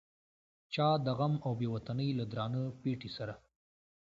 [0.73, 3.33] چا د غم او بې وطنۍ له درانه پیټي سره.